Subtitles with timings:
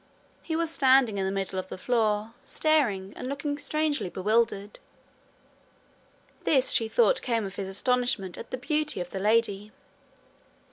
[0.41, 4.79] He was standing in the middle of the floor, staring, and looking strangely bewildered.
[6.43, 9.71] This she thought came of his astonishment at the beauty of the lady.